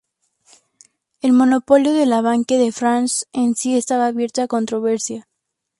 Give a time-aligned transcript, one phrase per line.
[1.21, 5.27] El monopolio de la Banque de France en sí estaba abierto a controversia.